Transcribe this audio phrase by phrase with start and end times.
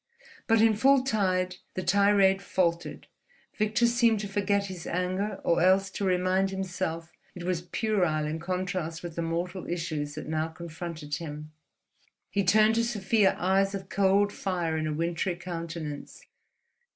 [0.47, 3.05] But in full tide the tirade faltered,
[3.55, 8.39] Victor seemed to forget his anger or else to remind himself it was puerile in
[8.39, 11.51] contrast with the mortal issues that now confronted him.
[12.31, 16.25] He turned to Sofia eyes of cold fire in a wintry countenance.